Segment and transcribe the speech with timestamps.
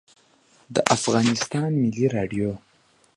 [0.75, 2.49] د افغانستان ملی رادیو